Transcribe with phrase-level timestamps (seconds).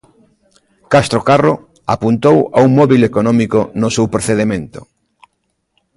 [0.93, 1.53] Castro Carro
[1.95, 4.79] apuntou a un móbil económico no seu procedemento.